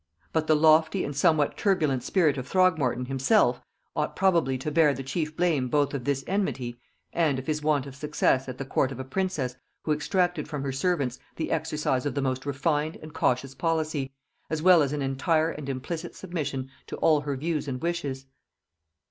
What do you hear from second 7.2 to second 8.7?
of his want of success at the